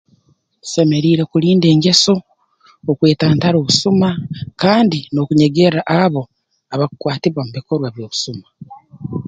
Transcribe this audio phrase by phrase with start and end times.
[0.61, 2.13] Tusemeriire kulinda engeso
[2.91, 4.09] okwetantara obusuma
[4.61, 6.21] kandi n'okunyegerra abo
[6.73, 8.47] abakukwatibwa mu bikorwa by'obusuma